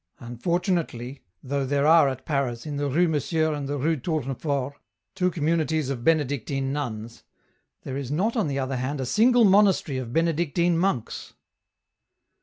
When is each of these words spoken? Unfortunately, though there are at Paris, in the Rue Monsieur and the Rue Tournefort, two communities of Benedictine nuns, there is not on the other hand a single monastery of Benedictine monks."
Unfortunately, 0.19 1.21
though 1.43 1.63
there 1.63 1.85
are 1.85 2.09
at 2.09 2.25
Paris, 2.25 2.65
in 2.65 2.77
the 2.77 2.89
Rue 2.89 3.07
Monsieur 3.07 3.53
and 3.53 3.69
the 3.69 3.77
Rue 3.77 3.95
Tournefort, 3.97 4.73
two 5.13 5.29
communities 5.29 5.91
of 5.91 6.03
Benedictine 6.03 6.73
nuns, 6.73 7.23
there 7.83 7.97
is 7.97 8.09
not 8.09 8.35
on 8.35 8.47
the 8.47 8.57
other 8.57 8.77
hand 8.77 8.99
a 8.99 9.05
single 9.05 9.43
monastery 9.45 9.99
of 9.99 10.11
Benedictine 10.11 10.75
monks." 10.75 11.35